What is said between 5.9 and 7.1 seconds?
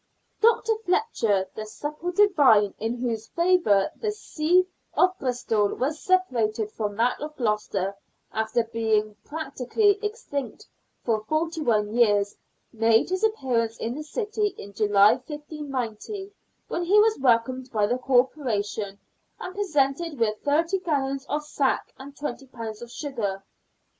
separated from